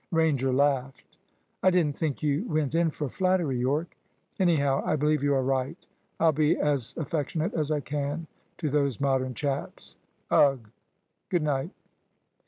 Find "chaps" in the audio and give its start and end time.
9.35-9.97